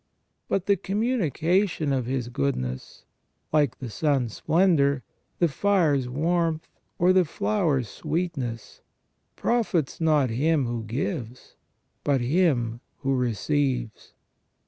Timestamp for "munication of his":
1.01-2.29